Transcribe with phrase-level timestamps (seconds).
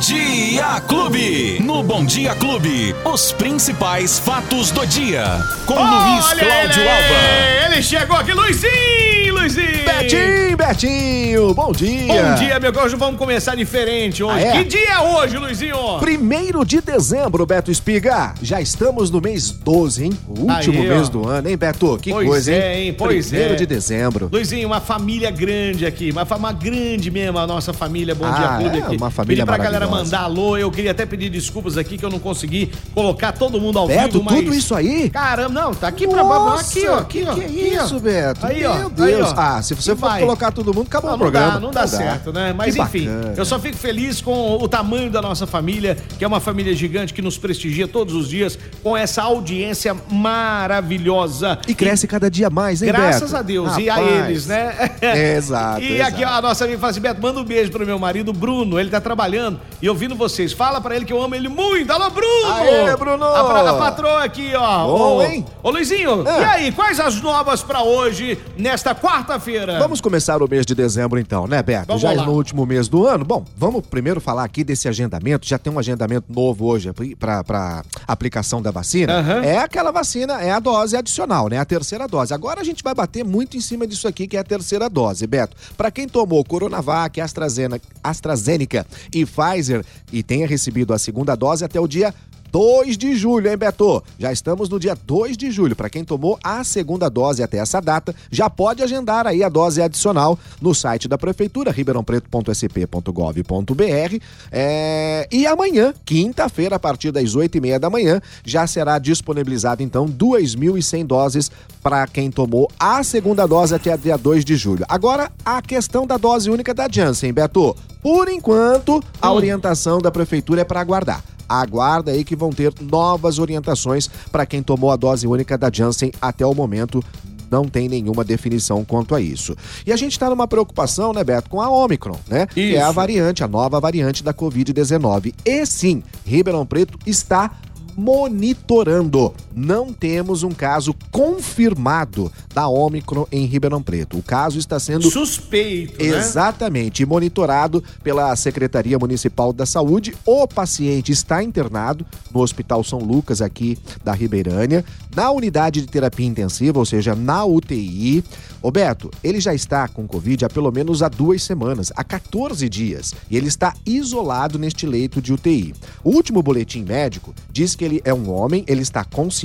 [0.00, 1.60] Dia Clube.
[1.60, 5.26] No Bom Dia Clube, os principais fatos do dia.
[5.66, 7.66] Com Luiz Olha Cláudio ele, Alba.
[7.66, 9.84] Ele chegou aqui, Luizinho, Luizinho.
[9.84, 12.06] Betinho, Betinho, bom dia.
[12.06, 14.44] Bom dia, meu hoje vamos começar diferente hoje.
[14.44, 14.52] Ah, é?
[14.52, 15.76] Que dia é hoje, Luizinho?
[16.00, 18.34] Primeiro de dezembro, Beto Espiga.
[18.42, 20.12] Já estamos no mês 12, hein?
[20.28, 20.94] O último Aí, ó.
[20.94, 21.98] mês do ano, hein, Beto?
[22.00, 22.94] Que Pois coisa, é, hein?
[22.94, 23.56] Pois Primeiro é.
[23.56, 24.28] de dezembro.
[24.32, 28.30] Luizinho, uma família grande aqui, uma, fa- uma grande mesmo, a nossa família Bom Ah,
[28.32, 28.96] Dia Clube é aqui.
[28.96, 32.10] uma família Pedi pra galera mandar alô, eu queria até pedir desculpas aqui que eu
[32.10, 34.34] não consegui colocar todo mundo ao Beto, vivo, mas...
[34.36, 35.10] tudo isso aí?
[35.10, 36.22] Caramba, não, tá aqui pra...
[36.22, 37.34] Nossa, Aqui, ó, aqui, ó.
[37.34, 37.84] Que aqui, ó.
[37.84, 38.46] isso, Beto?
[38.46, 39.34] Aí, ó, aí, Deus.
[39.38, 40.20] ah, se você E for vai.
[40.20, 41.52] colocar todo mundo, acabou Não, o não programa.
[41.54, 42.52] dá, não dá certo, né?
[42.56, 43.34] Mas Que enfim, bacana.
[43.36, 47.12] eu só fico feliz com o tamanho da nossa família, que é uma família gigante
[47.14, 51.58] que nos prestigia todos os dias com essa audiência maravilhosa.
[51.66, 53.36] E cresce cada dia mais, hein, Graças Beto?
[53.36, 53.76] a Deus.
[53.78, 54.26] E a Rapaz.
[54.28, 54.90] eles, né?
[55.36, 56.08] Exato, E exato.
[56.14, 58.78] aqui ó, a nossa amiga fala assim: Beto, manda um beijo pro meu marido, Bruno.
[58.78, 60.52] Ele tá trabalhando e ouvindo vocês.
[60.52, 61.90] Fala pra ele que eu amo ele muito.
[61.92, 62.52] Alô, Bruno!
[62.54, 63.24] Aê, Bruno!
[63.24, 64.86] A, a patroa aqui, ó.
[64.86, 65.44] Bom, Ô, hein?
[65.62, 66.40] Ô, Luizinho, Ah.
[66.40, 69.78] e aí, quais as novas pra hoje, nesta quarta-feira?
[69.78, 71.86] Vamos começar o mês de dezembro então, né, Beto?
[71.88, 72.24] Vamos Já lá.
[72.24, 73.24] no último mês do ano.
[73.24, 75.46] Bom, vamos primeiro falar aqui desse agendamento.
[75.46, 79.18] Já tem um agendamento novo hoje para aplicação da vacina.
[79.18, 79.42] Aham.
[79.42, 81.58] É aquela vacina, é a dose adicional, né?
[81.58, 82.32] A terceira dose.
[82.32, 85.26] Agora a gente vai bater muito em cima disso aqui, que é a terceira dose,
[85.26, 85.56] Beto.
[85.76, 91.80] Para quem tomou Coronavac, AstraZeneca, AstraZeneca e Pfizer e tenha recebido a segunda dose até
[91.80, 92.14] o dia
[92.52, 94.02] 2 de julho, hein, Beto?
[94.18, 95.76] Já estamos no dia 2 de julho.
[95.76, 99.80] Para quem tomou a segunda dose até essa data, já pode agendar aí a dose
[99.80, 104.18] adicional no site da Prefeitura, ribeirãopreto.sp.gov.br.
[104.50, 105.28] É...
[105.30, 110.06] E amanhã, quinta-feira, a partir das 8 e meia da manhã, já será disponibilizado, então,
[110.06, 111.50] 2.100 doses
[111.82, 114.84] para quem tomou a segunda dose até dia 2 de julho.
[114.88, 117.76] Agora, a questão da dose única da Janssen, Beto.
[118.02, 119.34] Por enquanto, a Hum.
[119.34, 121.22] orientação da Prefeitura é para aguardar.
[121.50, 126.12] Aguarda aí que vão ter novas orientações para quem tomou a dose única da Janssen
[126.22, 127.02] até o momento.
[127.50, 129.56] Não tem nenhuma definição quanto a isso.
[129.84, 132.46] E a gente está numa preocupação, né, Beto, com a Omicron, né?
[132.46, 132.92] Que é a Isso.
[132.92, 135.34] variante, a nova variante da Covid-19.
[135.44, 137.50] E sim, Ribeirão Preto está
[137.96, 139.34] monitorando.
[139.54, 144.18] Não temos um caso confirmado da Omicron em Ribeirão Preto.
[144.18, 146.16] O caso está sendo Suspeito, né?
[146.16, 150.14] Exatamente, monitorado pela Secretaria Municipal da Saúde.
[150.24, 154.84] O paciente está internado no Hospital São Lucas, aqui da Ribeirânia,
[155.14, 158.22] na unidade de terapia intensiva, ou seja, na UTI.
[158.62, 162.68] Ô Beto, ele já está com Covid há pelo menos há duas semanas, há 14
[162.68, 165.74] dias, e ele está isolado neste leito de UTI.
[166.04, 169.39] O último boletim médico diz que ele é um homem, ele está consciente,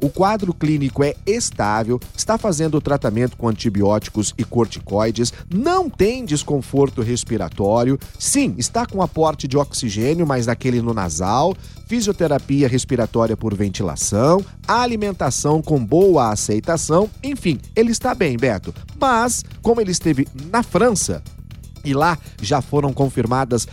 [0.00, 6.24] o quadro clínico é estável, está fazendo o tratamento com antibióticos e corticoides, não tem
[6.24, 11.54] desconforto respiratório, sim, está com aporte de oxigênio, mas daquele no nasal,
[11.86, 18.74] fisioterapia respiratória por ventilação, alimentação com boa aceitação, enfim, ele está bem, Beto.
[19.00, 21.22] Mas, como ele esteve na França,
[21.84, 23.66] e lá já foram confirmadas,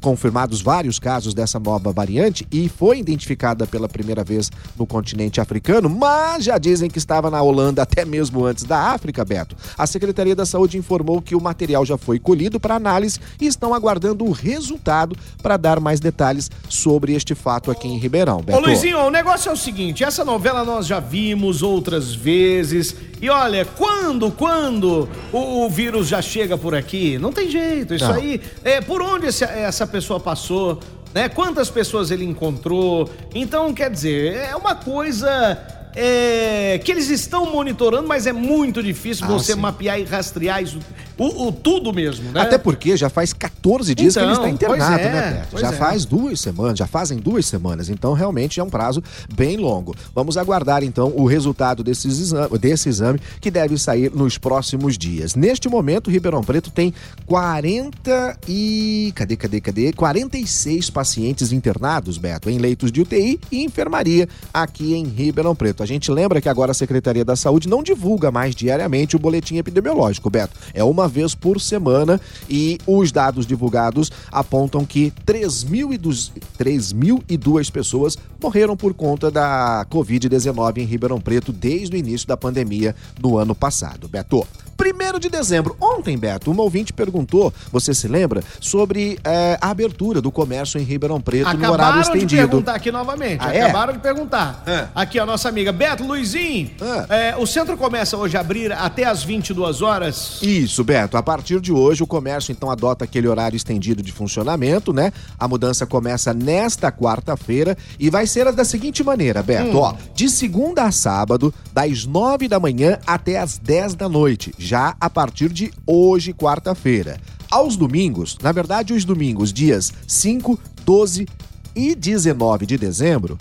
[0.00, 5.88] confirmados vários casos dessa nova variante e foi identificada pela primeira vez no continente africano,
[5.88, 9.56] mas já dizem que estava na Holanda até mesmo antes da África, Beto.
[9.76, 13.74] A Secretaria da Saúde informou que o material já foi colhido para análise e estão
[13.74, 18.58] aguardando o resultado para dar mais detalhes sobre este fato aqui em Ribeirão, Beto.
[18.58, 22.94] Ô Luizinho, o negócio é o seguinte, essa novela nós já vimos outras vezes.
[23.24, 27.94] E olha, quando, quando o, o vírus já chega por aqui, não tem jeito.
[27.94, 28.16] Isso Não.
[28.16, 30.78] aí, é, por onde esse- essa pessoa passou,
[31.14, 31.30] né?
[31.30, 33.08] Quantas pessoas ele encontrou.
[33.34, 35.58] Então, quer dizer, é uma coisa
[35.96, 39.58] é, que eles estão monitorando, mas é muito difícil Ah, você sim.
[39.58, 40.78] mapear e rastrear isso,
[41.16, 42.40] o, o tudo mesmo, né?
[42.40, 45.60] Até porque já faz 14 dias que ele Então, está internado, pois é, né, Beto?
[45.60, 45.72] Já é.
[45.72, 47.88] faz duas semanas, já fazem duas semanas.
[47.88, 49.02] Então, realmente é um prazo
[49.34, 49.94] bem longo.
[50.14, 55.34] Vamos aguardar, então, o resultado desses exame, desse exame que deve sair nos próximos dias.
[55.34, 56.92] Neste momento, Ribeirão Preto tem
[57.26, 59.12] 40 e.
[59.14, 59.92] Cadê, cadê, cadê?
[59.92, 65.82] 46 pacientes internados, Beto, em leitos de UTI e enfermaria aqui em Ribeirão Preto.
[65.82, 69.56] A gente lembra que agora a Secretaria da Saúde não divulga mais diariamente o boletim
[69.56, 70.54] epidemiológico, Beto.
[70.72, 78.76] É uma vez por semana e os dados divulgados apontam que 3.002 3.002 pessoas morreram
[78.76, 84.08] por conta da Covid-19 em Ribeirão Preto desde o início da pandemia no ano passado,
[84.08, 84.46] Beto.
[84.84, 90.20] Primeiro de dezembro, ontem, Beto, uma ouvinte perguntou, você se lembra, sobre eh, a abertura
[90.20, 92.48] do comércio em Ribeirão Preto no horário Acabaram de estendido.
[92.48, 93.38] perguntar aqui novamente.
[93.40, 93.62] Ah, é?
[93.62, 94.62] Acabaram de perguntar.
[94.66, 94.88] É.
[94.94, 96.70] Aqui, a nossa amiga Beto Luizinho.
[96.82, 97.06] Ah.
[97.08, 100.38] é, o centro começa hoje a abrir até às 22 horas.
[100.42, 101.16] Isso, Beto.
[101.16, 105.14] A partir de hoje, o comércio então adota aquele horário estendido de funcionamento, né?
[105.38, 109.78] A mudança começa nesta quarta-feira e vai ser da seguinte maneira, Beto.
[109.78, 109.80] Hum.
[109.80, 114.73] Ó, de segunda a sábado, das nove da manhã até as dez da noite, já
[114.74, 117.20] a partir de hoje, quarta-feira.
[117.50, 121.28] Aos domingos, na verdade, os domingos, dias 5, 12
[121.76, 123.38] e 19 de dezembro,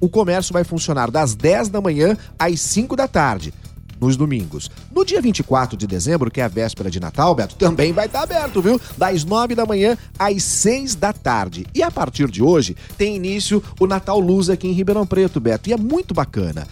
[0.00, 3.54] o comércio vai funcionar das 10 da manhã às 5 da tarde
[4.00, 4.70] nos domingos.
[4.92, 8.22] No dia 24 de dezembro, que é a véspera de Natal, Beto, também vai estar
[8.22, 8.80] aberto, viu?
[8.98, 11.64] Das 9 da manhã às 6 da tarde.
[11.72, 15.70] E a partir de hoje tem início o Natal Luz aqui em Ribeirão Preto, Beto,
[15.70, 16.66] e é muito bacana.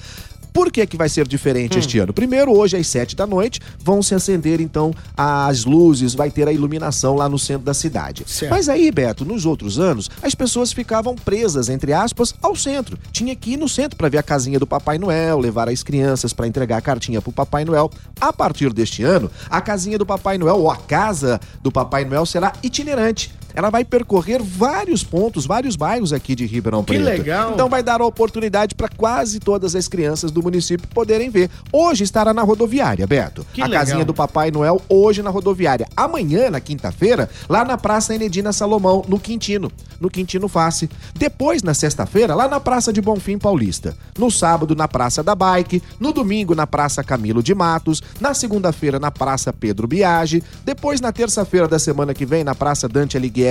[0.53, 1.81] Por que, que vai ser diferente hum.
[1.81, 2.13] este ano?
[2.13, 6.53] Primeiro, hoje às sete da noite, vão se acender então as luzes, vai ter a
[6.53, 8.25] iluminação lá no centro da cidade.
[8.27, 8.51] Certo.
[8.51, 12.99] Mas aí, Beto, nos outros anos, as pessoas ficavam presas, entre aspas, ao centro.
[13.11, 16.33] Tinha que ir no centro para ver a casinha do Papai Noel, levar as crianças
[16.33, 17.91] para entregar a cartinha pro Papai Noel.
[18.21, 22.27] A partir deste ano, a casinha do Papai Noel ou a casa do Papai Noel
[22.27, 26.99] será itinerante ela vai percorrer vários pontos, vários bairros aqui de Ribeirão Preto.
[26.99, 27.53] Que legal!
[27.53, 31.51] Então vai dar a oportunidade para quase todas as crianças do município poderem ver.
[31.73, 33.47] Hoje estará na rodoviária, Beto.
[33.53, 33.85] Que a legal.
[33.85, 35.87] casinha do Papai Noel hoje na rodoviária.
[35.97, 39.71] Amanhã, na quinta-feira, lá na Praça Enedina Salomão, no Quintino,
[40.01, 40.89] no Quintino Face.
[41.15, 43.97] Depois, na sexta-feira, lá na Praça de Bonfim Paulista.
[44.19, 45.83] No sábado, na Praça da Bike.
[46.01, 48.03] No domingo, na Praça Camilo de Matos.
[48.21, 50.43] Na segunda-feira, na Praça Pedro Biagi.
[50.65, 53.42] Depois, na terça-feira da semana que vem, na Praça Dante Alighieri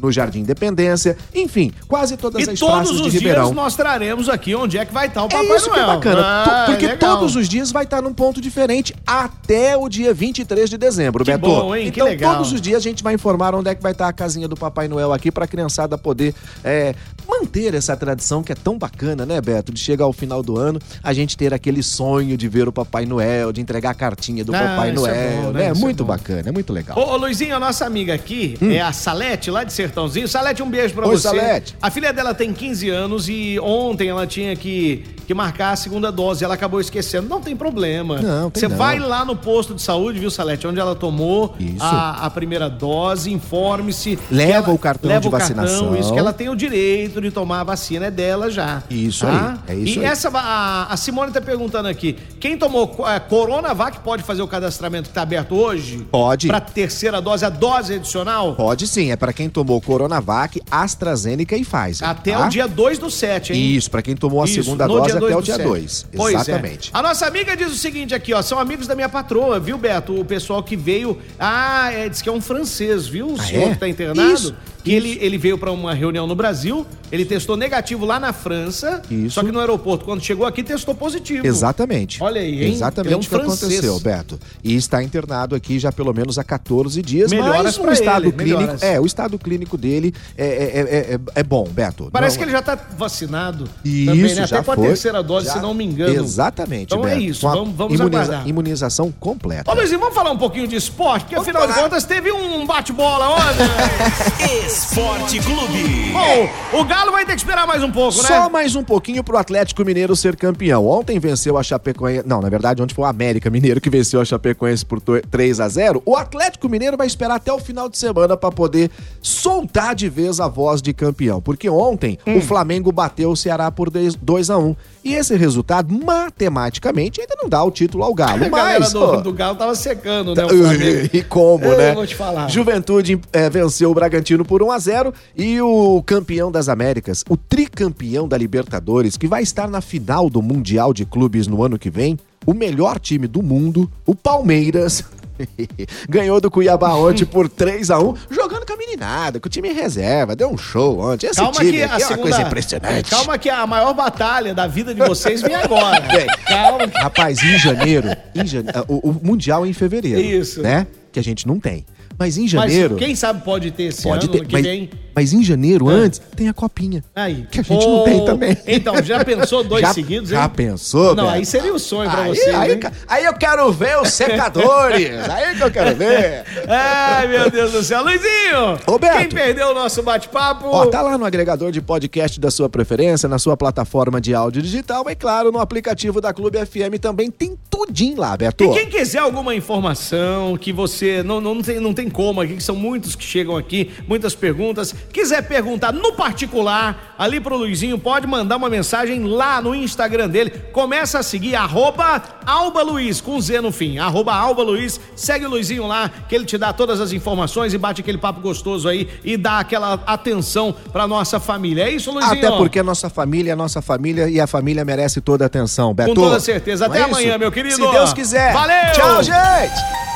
[0.00, 1.16] No Jardim Independência.
[1.34, 3.08] Enfim, quase todas e as praças de Ribeirão.
[3.08, 5.68] todos os dias mostraremos aqui onde é que vai estar o é Papai é isso
[5.68, 5.84] Noel.
[5.84, 7.16] Que é bacana, ah, porque legal.
[7.16, 11.30] todos os dias vai estar num ponto diferente até o dia 23 de dezembro, que
[11.30, 11.46] Beto.
[11.46, 11.88] Bom, hein?
[11.88, 12.34] Então, que legal.
[12.34, 14.56] todos os dias a gente vai informar onde é que vai estar a casinha do
[14.56, 16.34] Papai Noel aqui para a criançada poder
[16.64, 16.94] é,
[17.28, 19.72] manter essa tradição que é tão bacana, né, Beto?
[19.72, 23.06] De chegar ao final do ano, a gente ter aquele sonho de ver o Papai
[23.06, 25.64] Noel, de entregar a cartinha do ah, Papai é Noel, é bom, né?
[25.66, 26.98] É muito é bacana, é muito legal.
[26.98, 28.70] Ô, ô Luizinho, a nossa amiga aqui hum.
[28.70, 31.28] é a Salete, lá de Sertãozinho Salete, Salete, um beijo pra Oi, você.
[31.28, 31.76] Salete.
[31.82, 36.10] A filha dela tem 15 anos e ontem ela tinha que, que marcar a segunda
[36.12, 36.44] dose.
[36.44, 37.28] Ela acabou esquecendo.
[37.28, 38.20] Não tem problema.
[38.20, 38.76] Não, tem Você não.
[38.76, 40.66] vai lá no posto de saúde, viu, Salete?
[40.66, 44.18] Onde ela tomou a, a, primeira dose, informe-se.
[44.30, 45.80] Leva ela, o cartão leva de o vacinação.
[45.80, 48.82] Cartão, isso, que ela tem o direito de tomar a vacina, é dela já.
[48.88, 49.58] Isso tá?
[49.66, 50.06] aí, é isso E aí.
[50.06, 55.08] essa, a, a, Simone tá perguntando aqui, quem tomou é, Coronavac pode fazer o cadastramento
[55.08, 56.06] que tá aberto hoje?
[56.10, 56.46] Pode.
[56.46, 58.54] Pra terceira dose, a dose adicional?
[58.54, 62.08] Pode sim, é para quem tomou Coronavac, AstraZeneca e Pfizer.
[62.08, 62.46] Até tá?
[62.46, 63.76] o dia 2 do 7, hein?
[63.76, 66.06] Isso, para quem tomou a Isso, segunda dose até o dia 2.
[66.12, 66.22] É.
[66.32, 66.90] Exatamente.
[66.94, 66.98] É.
[66.98, 70.18] A nossa amiga diz o seguinte aqui, ó, são amigos da minha patroa, viu, Beto?
[70.18, 73.30] O pessoal que veio, ah, é, diz que é um francês, viu?
[73.30, 73.72] O ah, senhor é?
[73.74, 74.32] que tá internado.
[74.32, 74.54] Isso
[74.86, 79.02] que ele, ele veio para uma reunião no Brasil, ele testou negativo lá na França,
[79.10, 79.30] Isso.
[79.30, 81.44] só que no aeroporto, quando chegou aqui, testou positivo.
[81.44, 82.22] Exatamente.
[82.22, 82.72] Olha aí, hein?
[82.72, 83.80] Exatamente é um o que francês.
[83.80, 84.38] aconteceu, Beto.
[84.62, 88.32] E está internado aqui já pelo menos há 14 dias, Melhoras mas o estado ele,
[88.32, 88.82] clínico, melhoras.
[88.84, 92.08] é, o estado clínico dele é, é, é, é bom, Beto.
[92.12, 94.44] Parece Não, que ele já está vacinado Isso, também, né?
[94.44, 94.76] Até com a
[95.06, 96.14] terceira dose, já, se não me engano.
[96.14, 97.16] Exatamente, Então Beto.
[97.16, 98.48] é isso, vamos, vamos imuniza, aguardar.
[98.48, 99.70] Imunização completa.
[99.70, 101.74] Ô, Luizinho, vamos falar um pouquinho de esporte, porque vamos afinal falar.
[101.74, 104.66] de contas teve um bate-bola ontem.
[104.66, 105.56] Esporte Clube.
[105.56, 106.12] Clube.
[106.12, 108.28] Bom, o Galo vai ter que esperar mais um pouco, né?
[108.28, 110.86] Só mais um pouquinho pro Atlético Mineiro ser campeão.
[110.86, 112.26] Ontem venceu a Chapecoense.
[112.26, 115.68] Não, na verdade, ontem foi o América Mineiro que venceu a Chapecoense por 3 a
[115.68, 118.90] 0 O Atlético Mineiro vai esperar até o final de semana para poder
[119.22, 121.40] soltar de vez a voz de campeão.
[121.40, 122.38] Porque ontem hum.
[122.38, 127.48] o Flamengo bateu o Ceará por 2 a 1 E esse resultado, matematicamente, ainda não
[127.48, 128.44] dá o título ao Galo.
[128.44, 130.42] A mas, do, do, Galo tava secando, né?
[131.12, 131.94] e como, Eu né?
[131.94, 132.48] Vou te falar.
[132.48, 137.22] Juventude é, venceu o Bragantino por 1 a 0 e e o campeão das Américas,
[137.30, 141.78] o tricampeão da Libertadores, que vai estar na final do Mundial de Clubes no ano
[141.78, 145.04] que vem, o melhor time do mundo, o Palmeiras,
[146.08, 149.70] ganhou do Cuiabá ontem por 3 a 1 jogando com a meninada, com o time
[149.70, 151.26] em reserva, deu um show ontem.
[151.26, 153.10] Esse calma time que aqui a é uma coisa impressionante.
[153.10, 156.00] Calma que a maior batalha da vida de vocês vem agora.
[156.08, 156.86] Bem, calma.
[156.94, 158.68] Rapaz, em janeiro, em jane...
[158.88, 160.20] o, o Mundial é em fevereiro.
[160.20, 160.62] Isso.
[160.62, 160.86] Né?
[161.12, 161.84] Que a gente não tem.
[162.18, 162.94] Mas em janeiro.
[162.94, 164.90] Mas quem sabe pode ter esse pode ano ter, que mas, vem.
[165.16, 165.92] Mas em janeiro, ah.
[165.92, 167.02] antes, tem a copinha.
[167.14, 167.46] Aí.
[167.50, 168.56] Que a gente não tem também.
[168.66, 170.36] Então, já pensou dois já, seguidos, hein?
[170.36, 172.50] Já pensou, Não, aí seria o sonho pra aí, você.
[172.50, 175.08] Aí, aí, eu quero ver os secadores.
[175.30, 176.44] aí que eu quero ver.
[176.68, 178.02] Ai, meu Deus do céu.
[178.02, 178.78] Luizinho!
[178.86, 179.18] Roberto.
[179.18, 180.66] Quem perdeu o nosso bate-papo?
[180.66, 184.60] Ó, tá lá no agregador de podcast da sua preferência, na sua plataforma de áudio
[184.60, 188.64] digital, e claro, no aplicativo da Clube FM também tem tudinho lá, Beto.
[188.64, 192.54] E quem quiser alguma informação que você não, não, tem, não tem tem como aqui,
[192.56, 194.94] que são muitos que chegam aqui, muitas perguntas.
[195.12, 200.50] Quiser perguntar no particular, ali pro Luizinho, pode mandar uma mensagem lá no Instagram dele.
[200.72, 205.00] Começa a seguir, arroba Alba Luiz, com Z no fim, arroba Alba Luiz.
[205.14, 208.40] Segue o Luizinho lá, que ele te dá todas as informações e bate aquele papo
[208.40, 211.84] gostoso aí e dá aquela atenção pra nossa família.
[211.84, 212.38] É isso, Luizinho?
[212.38, 215.46] Até porque a nossa família é a nossa família e a família merece toda a
[215.46, 216.10] atenção, Beto.
[216.10, 216.86] Com toda certeza.
[216.86, 217.38] Até é amanhã, isso?
[217.38, 217.74] meu querido.
[217.74, 218.52] Se Deus quiser.
[218.52, 218.92] Valeu!
[218.92, 220.15] Tchau, gente!